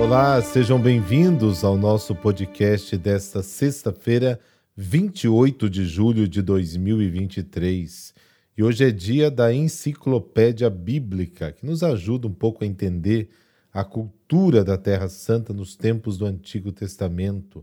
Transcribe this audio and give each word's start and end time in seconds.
Olá, 0.00 0.40
sejam 0.40 0.80
bem-vindos 0.80 1.62
ao 1.62 1.76
nosso 1.76 2.14
podcast 2.14 2.96
desta 2.96 3.42
sexta-feira, 3.42 4.40
28 4.74 5.68
de 5.68 5.84
julho 5.84 6.26
de 6.26 6.40
2023. 6.40 8.14
E 8.56 8.62
hoje 8.62 8.84
é 8.86 8.90
dia 8.90 9.30
da 9.30 9.52
Enciclopédia 9.52 10.70
Bíblica, 10.70 11.52
que 11.52 11.66
nos 11.66 11.82
ajuda 11.82 12.26
um 12.26 12.32
pouco 12.32 12.64
a 12.64 12.66
entender 12.66 13.28
a 13.70 13.84
cultura 13.84 14.64
da 14.64 14.78
Terra 14.78 15.06
Santa 15.06 15.52
nos 15.52 15.76
tempos 15.76 16.16
do 16.16 16.24
Antigo 16.24 16.72
Testamento. 16.72 17.62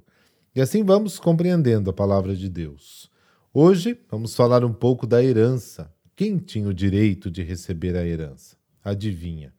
E 0.55 0.61
assim 0.61 0.83
vamos 0.83 1.19
compreendendo 1.19 1.89
a 1.89 1.93
palavra 1.93 2.35
de 2.35 2.47
Deus. 2.47 3.09
Hoje 3.51 3.99
vamos 4.11 4.35
falar 4.35 4.63
um 4.63 4.73
pouco 4.73 5.07
da 5.07 5.23
herança. 5.23 5.91
Quem 6.15 6.37
tinha 6.37 6.67
o 6.67 6.73
direito 6.73 7.31
de 7.31 7.41
receber 7.41 7.97
a 7.97 8.05
herança? 8.05 8.55
Adivinha? 8.83 9.51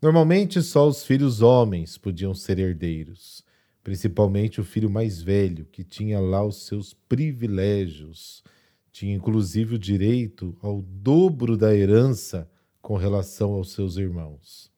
Normalmente 0.00 0.62
só 0.62 0.88
os 0.88 1.04
filhos 1.04 1.42
homens 1.42 1.98
podiam 1.98 2.34
ser 2.34 2.58
herdeiros, 2.58 3.44
principalmente 3.84 4.58
o 4.58 4.64
filho 4.64 4.88
mais 4.88 5.20
velho, 5.20 5.66
que 5.66 5.84
tinha 5.84 6.18
lá 6.18 6.42
os 6.42 6.64
seus 6.66 6.94
privilégios. 6.94 8.42
Tinha 8.90 9.14
inclusive 9.14 9.74
o 9.74 9.78
direito 9.78 10.56
ao 10.62 10.80
dobro 10.80 11.54
da 11.54 11.74
herança 11.74 12.48
com 12.80 12.96
relação 12.96 13.52
aos 13.52 13.72
seus 13.72 13.98
irmãos. 13.98 14.72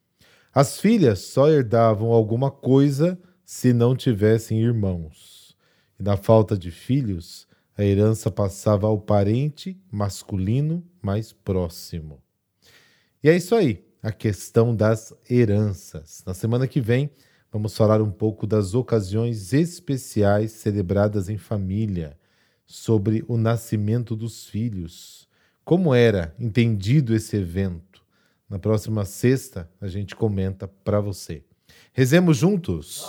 As 0.53 0.81
filhas 0.81 1.20
só 1.20 1.48
herdavam 1.48 2.11
alguma 2.11 2.50
coisa 2.50 3.17
se 3.45 3.73
não 3.73 3.95
tivessem 3.95 4.61
irmãos. 4.61 5.56
E 6.00 6.03
na 6.03 6.17
falta 6.17 6.59
de 6.59 6.73
filhos, 6.73 7.47
a 7.77 7.84
herança 7.84 8.28
passava 8.28 8.89
ao 8.89 9.00
parente 9.00 9.81
masculino 9.89 10.84
mais 11.00 11.33
próximo. 11.33 12.20
E 13.23 13.28
é 13.28 13.37
isso 13.37 13.55
aí 13.55 13.92
a 14.03 14.11
questão 14.11 14.75
das 14.75 15.14
heranças. 15.31 16.22
Na 16.27 16.34
semana 16.34 16.67
que 16.67 16.81
vem, 16.81 17.11
vamos 17.53 17.77
falar 17.77 18.03
um 18.03 18.11
pouco 18.11 18.47
das 18.47 18.75
ocasiões 18.75 19.53
especiais 19.53 20.53
celebradas 20.53 21.28
em 21.28 21.39
família, 21.39 22.19
sobre 22.67 23.25
o 23.28 23.36
nascimento 23.36 24.17
dos 24.17 24.47
filhos. 24.47 25.28
Como 25.64 25.94
era 25.94 26.34
entendido 26.39 27.14
esse 27.14 27.36
evento? 27.36 28.03
Na 28.48 28.59
próxima 28.59 29.05
sexta, 29.05 29.70
a 29.81 29.86
gente 29.86 30.16
comenta 30.16 30.66
para 30.66 31.00
você. 31.00 31.44
Rezemos 31.92 32.39
juntos. 32.39 33.05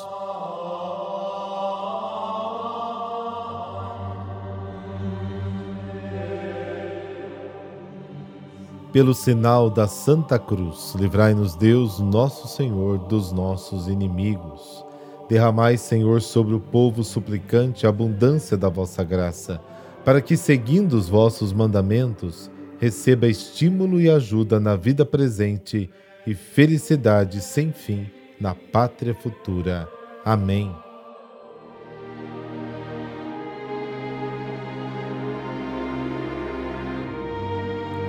Pelo 8.94 9.16
sinal 9.16 9.72
da 9.72 9.88
Santa 9.88 10.38
Cruz, 10.38 10.94
livrai-nos 10.94 11.55
Deus, 11.55 11.99
nosso 11.99 12.47
Senhor, 12.47 13.00
dos 13.00 13.31
nossos 13.31 13.88
inimigos. 13.88 14.85
Derramai, 15.27 15.77
Senhor, 15.77 16.22
sobre 16.22 16.53
o 16.53 16.59
povo 16.59 17.03
suplicante 17.03 17.88
a 17.88 17.89
abundância 17.89 18.55
da 18.55 18.69
vossa 18.69 19.03
graça, 19.03 19.59
para 20.05 20.22
que, 20.22 20.38
seguindo 20.38 20.94
os 20.94 21.09
vossos 21.09 21.52
mandamentos, 21.52 22.52
receba 22.80 23.25
estímulo 23.25 24.00
e 24.00 24.12
ajuda 24.12 24.59
na 24.59 24.75
vida 24.75 25.03
presente 25.03 25.89
e 26.28 26.35
felicidade 26.35 27.41
sem 27.41 27.72
fim 27.72 28.06
na 28.39 28.53
pátria 28.53 29.16
futura. 29.16 29.89
Amém. 30.23 30.82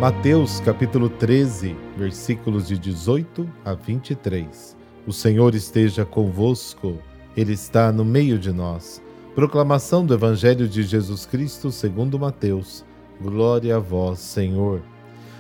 Mateus 0.01 0.59
capítulo 0.61 1.09
13, 1.09 1.75
versículos 1.97 2.67
de 2.67 2.77
18 2.77 3.49
a 3.65 3.75
23. 3.75 4.77
O 5.07 5.13
Senhor 5.13 5.55
esteja 5.55 6.05
convosco, 6.05 6.99
Ele 7.37 7.53
está 7.53 7.93
no 7.93 8.05
meio 8.05 8.37
de 8.37 8.53
nós. 8.53 9.01
Proclamação 9.37 10.05
do 10.05 10.13
Evangelho 10.13 10.69
de 10.69 10.83
Jesus 10.83 11.25
Cristo 11.25 11.71
segundo 11.71 12.19
Mateus. 12.19 12.85
Glória 13.23 13.77
a 13.77 13.79
vós, 13.79 14.19
Senhor. 14.19 14.83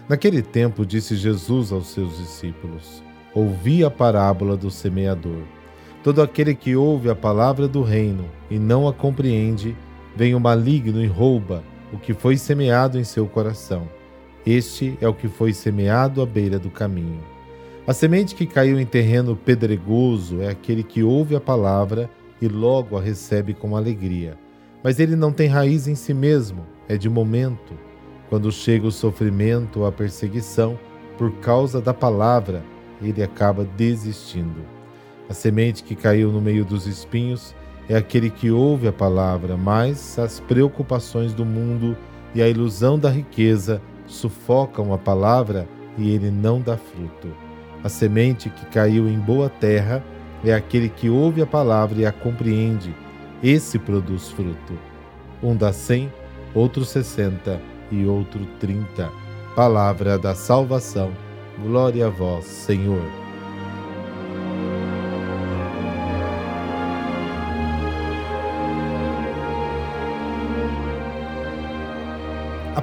Naquele 0.08 0.40
tempo 0.40 0.86
disse 0.86 1.16
Jesus 1.16 1.72
aos 1.72 1.88
seus 1.88 2.16
discípulos: 2.16 3.02
Ouvi 3.34 3.84
a 3.84 3.90
parábola 3.90 4.56
do 4.56 4.70
semeador. 4.70 5.42
Todo 6.02 6.22
aquele 6.22 6.54
que 6.54 6.76
ouve 6.76 7.10
a 7.10 7.16
palavra 7.16 7.66
do 7.66 7.82
reino 7.82 8.30
e 8.48 8.58
não 8.58 8.86
a 8.86 8.92
compreende, 8.92 9.76
vem 10.14 10.34
o 10.34 10.40
maligno 10.40 11.02
e 11.02 11.06
rouba 11.06 11.62
o 11.92 11.98
que 11.98 12.14
foi 12.14 12.36
semeado 12.36 12.98
em 12.98 13.04
seu 13.04 13.26
coração. 13.26 13.88
Este 14.46 14.98
é 15.00 15.08
o 15.08 15.14
que 15.14 15.26
foi 15.26 15.54
semeado 15.54 16.20
à 16.20 16.26
beira 16.26 16.58
do 16.58 16.68
caminho. 16.68 17.20
A 17.86 17.94
semente 17.94 18.34
que 18.34 18.46
caiu 18.46 18.78
em 18.78 18.84
terreno 18.84 19.34
pedregoso 19.34 20.42
é 20.42 20.48
aquele 20.48 20.82
que 20.82 21.02
ouve 21.02 21.34
a 21.34 21.40
palavra 21.40 22.10
e 22.42 22.46
logo 22.46 22.96
a 22.98 23.00
recebe 23.00 23.54
com 23.54 23.74
alegria. 23.74 24.36
Mas 24.82 25.00
ele 25.00 25.16
não 25.16 25.32
tem 25.32 25.48
raiz 25.48 25.88
em 25.88 25.94
si 25.94 26.12
mesmo, 26.12 26.66
é 26.86 26.98
de 26.98 27.08
momento. 27.08 27.72
Quando 28.28 28.52
chega 28.52 28.86
o 28.86 28.92
sofrimento 28.92 29.80
ou 29.80 29.86
a 29.86 29.92
perseguição, 29.92 30.78
por 31.16 31.32
causa 31.36 31.80
da 31.80 31.94
palavra, 31.94 32.62
ele 33.00 33.22
acaba 33.22 33.64
desistindo. 33.64 34.60
A 35.26 35.32
semente 35.32 35.82
que 35.82 35.94
caiu 35.94 36.30
no 36.30 36.40
meio 36.40 36.66
dos 36.66 36.86
espinhos 36.86 37.54
é 37.88 37.96
aquele 37.96 38.28
que 38.28 38.50
ouve 38.50 38.88
a 38.88 38.92
palavra, 38.92 39.56
mas 39.56 40.18
as 40.18 40.38
preocupações 40.38 41.32
do 41.32 41.46
mundo 41.46 41.96
e 42.34 42.42
a 42.42 42.48
ilusão 42.48 42.98
da 42.98 43.08
riqueza 43.08 43.80
sufocam 44.06 44.92
a 44.92 44.98
palavra 44.98 45.68
e 45.96 46.10
ele 46.10 46.30
não 46.30 46.60
dá 46.60 46.76
fruto. 46.76 47.28
A 47.82 47.88
semente 47.88 48.48
que 48.50 48.66
caiu 48.66 49.08
em 49.08 49.18
boa 49.18 49.48
terra 49.48 50.02
é 50.44 50.52
aquele 50.52 50.88
que 50.88 51.08
ouve 51.08 51.42
a 51.42 51.46
palavra 51.46 52.00
e 52.00 52.06
a 52.06 52.12
compreende. 52.12 52.94
Esse 53.42 53.78
produz 53.78 54.30
fruto. 54.30 54.78
Um 55.42 55.56
dá 55.56 55.72
cem, 55.72 56.10
outro 56.54 56.84
sessenta 56.84 57.60
e 57.90 58.06
outro 58.06 58.46
trinta. 58.58 59.10
Palavra 59.54 60.18
da 60.18 60.34
salvação. 60.34 61.12
Glória 61.62 62.06
a 62.06 62.10
vós, 62.10 62.44
Senhor. 62.44 63.04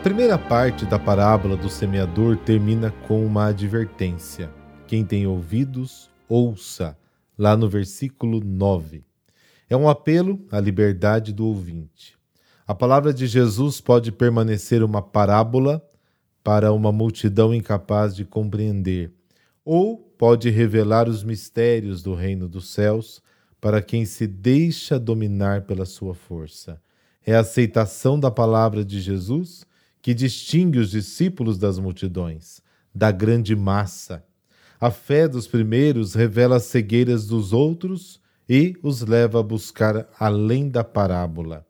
Primeira 0.02 0.36
parte 0.36 0.84
da 0.84 0.98
parábola 0.98 1.56
do 1.56 1.70
semeador 1.70 2.36
termina 2.36 2.90
com 3.08 3.24
uma 3.24 3.50
advertência. 3.50 4.50
Quem 4.88 5.06
tem 5.06 5.28
ouvidos, 5.28 6.10
ouça, 6.28 6.98
lá 7.38 7.56
no 7.56 7.70
versículo 7.70 8.44
9. 8.44 9.04
É 9.70 9.78
um 9.78 9.88
apelo 9.88 10.44
à 10.52 10.60
liberdade 10.60 11.32
do 11.32 11.46
ouvinte. 11.46 12.18
A 12.66 12.74
palavra 12.74 13.14
de 13.14 13.28
Jesus 13.28 13.80
pode 13.80 14.12
permanecer 14.12 14.84
uma 14.84 15.04
parábola 15.04 15.88
para 16.44 16.74
uma 16.74 16.92
multidão 16.92 17.54
incapaz 17.54 18.16
de 18.16 18.26
compreender, 18.26 19.14
ou 19.64 19.98
pode 20.18 20.50
revelar 20.50 21.08
os 21.08 21.24
mistérios 21.24 22.02
do 22.02 22.16
reino 22.16 22.50
dos 22.50 22.72
céus 22.72 23.22
para 23.62 23.84
quem 23.84 24.04
se 24.06 24.26
deixa 24.26 25.00
dominar 25.00 25.62
pela 25.62 25.86
sua 25.86 26.16
força. 26.16 26.82
É 27.24 27.36
a 27.36 27.42
aceitação 27.42 28.20
da 28.20 28.32
palavra 28.32 28.84
de 28.84 29.00
Jesus 29.00 29.64
que 30.02 30.14
distingue 30.14 30.80
os 30.80 30.92
discípulos 30.92 31.58
das 31.58 31.78
multidões, 31.78 32.62
da 32.94 33.12
grande 33.12 33.56
massa. 33.56 34.24
A 34.80 34.90
fé 34.90 35.28
dos 35.28 35.48
primeiros 35.48 36.14
revela 36.14 36.56
as 36.56 36.64
cegueiras 36.64 37.28
dos 37.28 37.54
outros 37.54 38.20
e 38.50 38.76
os 38.82 39.02
leva 39.02 39.40
a 39.40 39.44
buscar 39.44 40.10
além 40.20 40.70
da 40.70 40.84
parábola. 40.84 41.66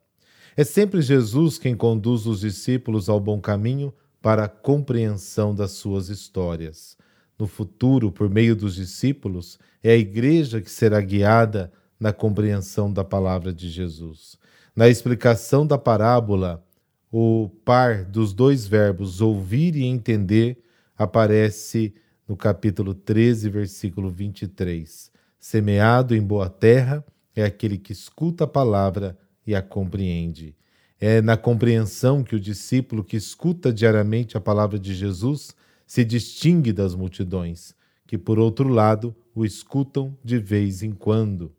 É 0.56 0.64
sempre 0.64 1.00
Jesus 1.00 1.58
quem 1.58 1.76
conduz 1.76 2.26
os 2.26 2.40
discípulos 2.40 3.08
ao 3.08 3.20
bom 3.20 3.40
caminho 3.40 3.92
para 4.20 4.44
a 4.44 4.48
compreensão 4.48 5.54
das 5.54 5.72
suas 5.72 6.08
histórias. 6.08 6.96
No 7.38 7.46
futuro, 7.46 8.12
por 8.12 8.30
meio 8.30 8.54
dos 8.54 8.74
discípulos, 8.74 9.58
é 9.82 9.92
a 9.92 9.96
igreja 9.96 10.60
que 10.60 10.70
será 10.70 11.00
guiada 11.00 11.72
na 11.98 12.12
compreensão 12.12 12.92
da 12.92 13.04
palavra 13.04 13.52
de 13.52 13.68
Jesus. 13.68 14.36
Na 14.74 14.88
explicação 14.88 15.66
da 15.66 15.76
parábola, 15.76 16.64
o 17.12 17.50
par 17.62 18.06
dos 18.06 18.32
dois 18.32 18.66
verbos 18.66 19.20
ouvir 19.20 19.76
e 19.76 19.84
entender 19.84 20.64
aparece 20.96 21.94
no 22.26 22.34
capítulo 22.34 22.94
13, 22.94 23.50
versículo 23.50 24.08
23. 24.10 25.12
Semeado 25.38 26.16
em 26.16 26.22
boa 26.22 26.48
terra 26.48 27.04
é 27.36 27.44
aquele 27.44 27.76
que 27.76 27.92
escuta 27.92 28.44
a 28.44 28.46
palavra 28.46 29.18
e 29.46 29.54
a 29.54 29.60
compreende. 29.60 30.56
É 30.98 31.20
na 31.20 31.36
compreensão 31.36 32.24
que 32.24 32.34
o 32.34 32.40
discípulo 32.40 33.04
que 33.04 33.16
escuta 33.16 33.70
diariamente 33.70 34.38
a 34.38 34.40
palavra 34.40 34.78
de 34.78 34.94
Jesus 34.94 35.54
se 35.86 36.04
distingue 36.04 36.72
das 36.72 36.94
multidões, 36.94 37.74
que, 38.06 38.16
por 38.16 38.38
outro 38.38 38.68
lado, 38.68 39.14
o 39.34 39.44
escutam 39.44 40.16
de 40.24 40.38
vez 40.38 40.82
em 40.82 40.92
quando. 40.92 41.52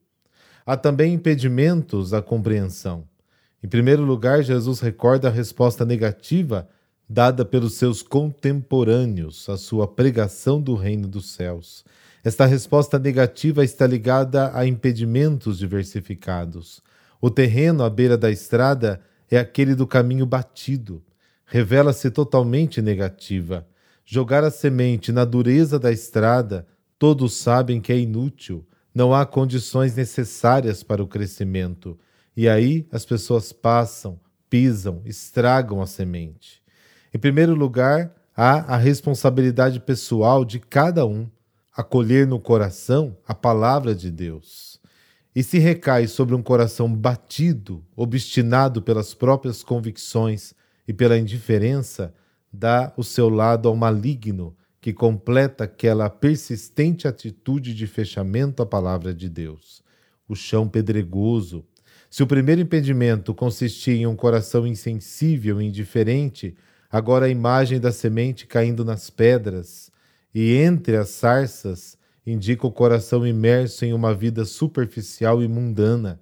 Há 0.66 0.76
também 0.76 1.14
impedimentos 1.14 2.12
à 2.12 2.24
compreensão. 2.24 3.08
Em 3.64 3.68
primeiro 3.68 4.04
lugar, 4.04 4.44
Jesus 4.44 4.82
recorda 4.82 5.30
a 5.30 5.32
resposta 5.32 5.86
negativa 5.86 6.68
dada 7.08 7.46
pelos 7.46 7.76
seus 7.76 8.02
contemporâneos 8.02 9.48
à 9.48 9.56
sua 9.56 9.88
pregação 9.88 10.62
do 10.62 10.76
reino 10.76 11.08
dos 11.08 11.32
céus. 11.32 11.86
Esta 12.26 12.46
resposta 12.46 13.00
negativa 13.00 13.64
está 13.64 13.88
ligada 13.88 14.52
a 14.54 14.66
impedimentos 14.66 15.60
diversificados. 15.60 16.82
O 17.22 17.30
terreno 17.30 17.84
à 17.84 17.90
beira 17.90 18.18
da 18.18 18.30
estrada 18.30 19.00
é 19.32 19.38
aquele 19.38 19.76
do 19.76 19.88
caminho 19.88 20.26
batido. 20.26 21.02
Revela-se 21.46 22.12
totalmente 22.12 22.82
negativa. 22.82 23.66
Jogar 24.04 24.44
a 24.44 24.52
semente 24.52 25.12
na 25.14 25.24
dureza 25.24 25.80
da 25.80 25.92
estrada, 25.92 26.68
todos 27.00 27.34
sabem 27.36 27.80
que 27.80 27.94
é 27.94 27.98
inútil, 27.98 28.66
não 28.94 29.14
há 29.14 29.26
condições 29.26 29.96
necessárias 29.96 30.84
para 30.84 31.02
o 31.02 31.08
crescimento. 31.08 31.98
E 32.36 32.50
aí 32.50 32.88
as 32.92 33.06
pessoas 33.06 33.52
passam, 33.52 34.20
pisam, 34.50 35.02
estragam 35.06 35.82
a 35.82 35.88
semente. 35.88 36.62
Em 37.14 37.20
primeiro 37.20 37.54
lugar, 37.54 38.14
há 38.36 38.74
a 38.74 38.78
responsabilidade 38.78 39.80
pessoal 39.80 40.44
de 40.44 40.60
cada 40.60 41.06
um 41.06 41.30
acolher 41.76 42.28
no 42.28 42.40
coração 42.40 43.18
a 43.28 43.34
palavra 43.34 43.96
de 43.96 44.12
Deus. 44.12 44.80
E 45.36 45.42
se 45.42 45.58
recai 45.58 46.08
sobre 46.08 46.36
um 46.36 46.44
coração 46.44 46.94
batido, 46.94 47.84
obstinado 47.96 48.82
pelas 48.82 49.14
próprias 49.14 49.64
convicções 49.64 50.54
e 50.88 50.94
pela 50.94 51.18
indiferença, 51.18 52.14
dá 52.52 52.94
o 52.96 53.04
seu 53.04 53.30
lado 53.30 53.68
ao 53.68 53.76
maligno, 53.76 54.56
que 54.80 54.94
completa 54.94 55.64
aquela 55.64 56.10
persistente 56.10 57.08
atitude 57.08 57.74
de 57.74 57.88
fechamento 57.88 58.62
à 58.62 58.66
palavra 58.66 59.14
de 59.14 59.28
Deus. 59.28 59.82
O 60.28 60.36
chão 60.36 60.68
pedregoso. 60.68 61.66
Se 62.14 62.22
o 62.22 62.28
primeiro 62.28 62.62
impedimento 62.62 63.34
consistia 63.34 63.96
em 63.96 64.06
um 64.06 64.16
coração 64.16 64.68
insensível 64.68 65.60
e 65.60 65.66
indiferente, 65.66 66.56
agora 66.88 67.26
a 67.26 67.30
imagem 67.30 67.80
da 67.80 67.92
semente 67.92 68.46
caindo 68.46 68.86
nas 68.86 69.10
pedras, 69.10 69.92
e 70.32 70.54
entre 70.58 70.96
as 70.96 71.10
sarças 71.10 71.98
indica 72.24 72.68
o 72.68 72.72
coração 72.72 73.26
imerso 73.26 73.84
em 73.84 73.94
uma 73.94 74.14
vida 74.14 74.46
superficial 74.46 75.42
e 75.42 75.48
mundana. 75.48 76.22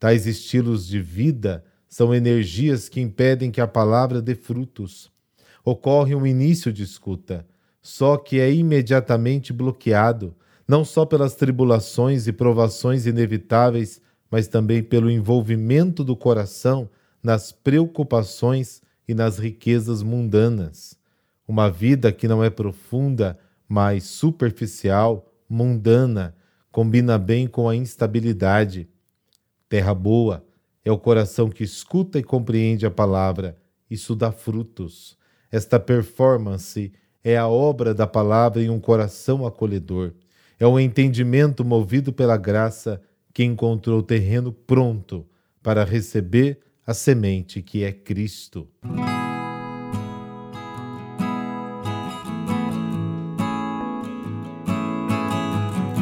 Tais 0.00 0.26
estilos 0.26 0.86
de 0.88 1.02
vida 1.02 1.62
são 1.86 2.14
energias 2.14 2.88
que 2.88 3.02
impedem 3.02 3.50
que 3.50 3.60
a 3.60 3.66
palavra 3.66 4.22
dê 4.22 4.34
frutos. 4.34 5.12
Ocorre 5.62 6.14
um 6.14 6.26
início 6.26 6.72
de 6.72 6.82
escuta, 6.82 7.46
só 7.82 8.16
que 8.16 8.40
é 8.40 8.50
imediatamente 8.50 9.52
bloqueado, 9.52 10.34
não 10.66 10.82
só 10.82 11.04
pelas 11.04 11.34
tribulações 11.34 12.26
e 12.26 12.32
provações 12.32 13.04
inevitáveis, 13.04 14.00
mas 14.30 14.48
também 14.48 14.82
pelo 14.82 15.10
envolvimento 15.10 16.02
do 16.02 16.16
coração 16.16 16.88
nas 17.22 17.52
preocupações 17.52 18.82
e 19.06 19.14
nas 19.14 19.38
riquezas 19.38 20.02
mundanas. 20.02 20.98
Uma 21.46 21.70
vida 21.70 22.12
que 22.12 22.26
não 22.26 22.42
é 22.42 22.50
profunda 22.50 23.38
mas 23.68 24.04
superficial, 24.04 25.26
mundana, 25.48 26.34
combina 26.70 27.18
bem 27.18 27.46
com 27.46 27.68
a 27.68 27.74
instabilidade. 27.74 28.88
Terra 29.68 29.94
boa 29.94 30.44
é 30.84 30.92
o 30.92 30.98
coração 30.98 31.48
que 31.48 31.64
escuta 31.64 32.18
e 32.18 32.22
compreende 32.22 32.86
a 32.86 32.90
palavra, 32.90 33.56
isso 33.90 34.14
dá 34.14 34.30
frutos. 34.30 35.16
Esta 35.50 35.80
performance 35.80 36.92
é 37.24 37.36
a 37.36 37.48
obra 37.48 37.92
da 37.92 38.06
palavra 38.06 38.62
em 38.62 38.70
um 38.70 38.78
coração 38.78 39.46
acolhedor. 39.46 40.12
É 40.58 40.66
um 40.66 40.78
entendimento 40.78 41.64
movido 41.64 42.12
pela 42.12 42.36
graça 42.36 43.00
que 43.36 43.44
encontrou 43.44 44.02
terreno 44.02 44.50
pronto 44.50 45.26
para 45.62 45.84
receber 45.84 46.58
a 46.86 46.94
semente 46.94 47.60
que 47.60 47.84
é 47.84 47.92
Cristo. 47.92 48.66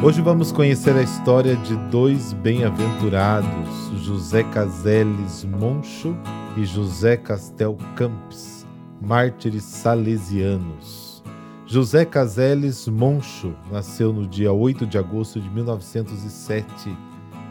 Hoje 0.01 0.21
vamos 0.21 0.53
conhecer 0.53 0.95
a 0.95 1.01
história 1.01 1.57
de 1.57 1.75
dois 1.89 2.31
bem-aventurados, 2.31 3.69
José 4.05 4.41
Caseles 4.45 5.43
Moncho 5.43 6.15
e 6.55 6.63
José 6.65 7.17
Castel 7.17 7.77
Campes, 7.97 8.65
mártires 9.01 9.65
salesianos. 9.65 11.21
José 11.67 12.05
Caseles 12.05 12.87
Moncho 12.87 13.53
nasceu 13.69 14.13
no 14.13 14.25
dia 14.25 14.53
8 14.53 14.85
de 14.85 14.97
agosto 14.97 15.41
de 15.41 15.49
1907 15.49 16.95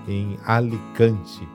em 0.06 0.38
Alicante. 0.44 1.48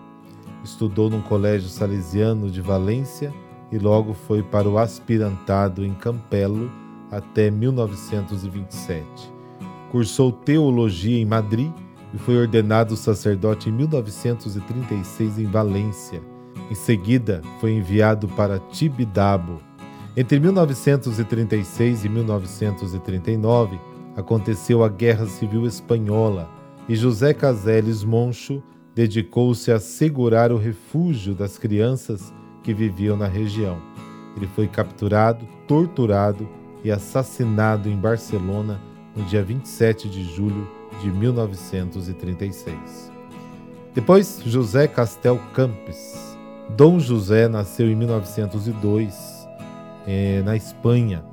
Estudou 0.63 1.09
num 1.09 1.21
colégio 1.21 1.69
salesiano 1.69 2.49
de 2.49 2.61
Valência 2.61 3.33
e 3.71 3.77
logo 3.77 4.13
foi 4.13 4.43
para 4.43 4.69
o 4.69 4.77
aspirantado 4.77 5.85
em 5.85 5.93
Campelo 5.93 6.71
até 7.11 7.49
1927 7.49 9.39
Cursou 9.91 10.31
teologia 10.31 11.19
em 11.19 11.25
Madrid 11.25 11.71
e 12.13 12.17
foi 12.17 12.37
ordenado 12.37 12.95
sacerdote 12.95 13.69
em 13.69 13.71
1936 13.71 15.39
em 15.39 15.45
Valência. 15.45 16.21
Em 16.69 16.75
seguida, 16.75 17.41
foi 17.59 17.73
enviado 17.73 18.27
para 18.27 18.59
Tibidabo. 18.59 19.59
Entre 20.15 20.39
1936 20.39 22.05
e 22.05 22.09
1939, 22.09 23.79
aconteceu 24.15 24.83
a 24.83 24.89
Guerra 24.89 25.25
Civil 25.25 25.65
Espanhola 25.65 26.49
e 26.89 26.95
José 26.95 27.35
Caseles 27.35 28.03
Moncho 28.03 28.63
dedicou-se 28.95 29.71
a 29.71 29.79
segurar 29.79 30.51
o 30.51 30.57
refúgio 30.57 31.35
das 31.35 31.55
crianças 31.55 32.33
que 32.63 32.73
viviam 32.73 33.15
na 33.15 33.27
região. 33.27 33.79
Ele 34.35 34.47
foi 34.47 34.67
capturado, 34.67 35.47
torturado 35.67 36.49
e 36.83 36.89
assassinado 36.89 37.87
em 37.87 37.95
Barcelona 37.95 38.81
no 39.15 39.23
dia 39.25 39.43
27 39.43 40.09
de 40.09 40.23
julho 40.35 40.67
de 40.99 41.11
1936. 41.11 43.11
Depois, 43.93 44.41
José 44.43 44.87
Castel 44.87 45.39
Campes. 45.53 46.35
Dom 46.75 46.99
José 46.99 47.47
nasceu 47.47 47.87
em 47.87 47.95
1902 47.95 49.47
eh, 50.07 50.41
na 50.43 50.55
Espanha. 50.55 51.23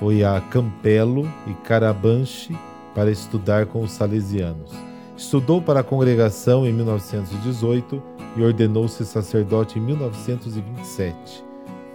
Foi 0.00 0.24
a 0.24 0.40
Campelo 0.40 1.30
e 1.46 1.52
Carabanche 1.66 2.56
para 2.94 3.10
estudar 3.10 3.66
com 3.66 3.82
os 3.82 3.92
salesianos. 3.92 4.93
Estudou 5.16 5.62
para 5.62 5.80
a 5.80 5.84
congregação 5.84 6.66
em 6.66 6.72
1918 6.72 8.02
e 8.36 8.42
ordenou-se 8.42 9.04
sacerdote 9.04 9.78
em 9.78 9.82
1927 9.82 11.44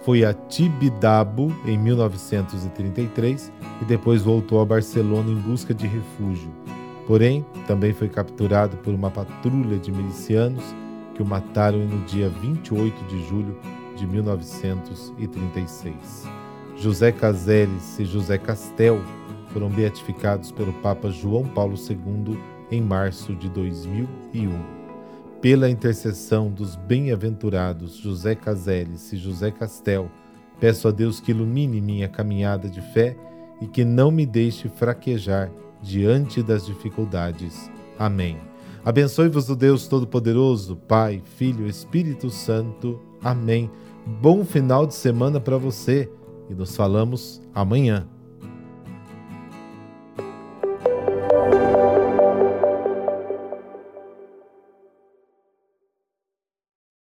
foi 0.02 0.24
a 0.24 0.32
Tibidabo 0.32 1.54
em 1.66 1.76
1933 1.78 3.52
e 3.80 3.84
depois 3.84 4.22
voltou 4.22 4.60
a 4.60 4.64
Barcelona 4.64 5.30
em 5.30 5.36
busca 5.36 5.74
de 5.74 5.86
refúgio. 5.86 6.50
Porém, 7.06 7.46
também 7.66 7.92
foi 7.92 8.08
capturado 8.08 8.76
por 8.78 8.94
uma 8.94 9.10
patrulha 9.10 9.78
de 9.78 9.92
milicianos 9.92 10.64
que 11.14 11.22
o 11.22 11.26
mataram 11.26 11.78
no 11.80 12.04
dia 12.06 12.28
28 12.28 13.04
de 13.06 13.28
julho 13.28 13.56
de 13.96 14.06
1936. 14.06 15.94
José 16.76 17.12
Caseres 17.12 17.98
e 17.98 18.04
José 18.06 18.38
Castel 18.38 19.00
foram 19.52 19.68
beatificados 19.68 20.50
pelo 20.50 20.72
Papa 20.74 21.10
João 21.10 21.44
Paulo 21.44 21.74
II 21.76 22.38
em 22.70 22.80
março 22.80 23.34
de 23.34 23.48
2001 23.48 24.80
pela 25.40 25.70
intercessão 25.70 26.50
dos 26.50 26.76
bem-aventurados 26.76 27.96
José 27.96 28.34
Caseles 28.34 29.12
e 29.12 29.16
José 29.16 29.50
Castel, 29.50 30.10
peço 30.58 30.86
a 30.86 30.90
Deus 30.90 31.18
que 31.18 31.30
ilumine 31.30 31.80
minha 31.80 32.08
caminhada 32.08 32.68
de 32.68 32.80
fé 32.92 33.16
e 33.60 33.66
que 33.66 33.84
não 33.84 34.10
me 34.10 34.26
deixe 34.26 34.68
fraquejar 34.68 35.50
diante 35.82 36.42
das 36.42 36.66
dificuldades. 36.66 37.70
Amém. 37.98 38.36
Abençoe-vos 38.84 39.48
o 39.48 39.56
Deus 39.56 39.86
Todo-Poderoso, 39.86 40.76
Pai, 40.76 41.22
Filho 41.36 41.66
Espírito 41.66 42.28
Santo. 42.28 43.00
Amém. 43.22 43.70
Bom 44.20 44.44
final 44.44 44.86
de 44.86 44.94
semana 44.94 45.40
para 45.40 45.56
você 45.56 46.10
e 46.50 46.54
nos 46.54 46.76
falamos 46.76 47.40
amanhã. 47.54 48.06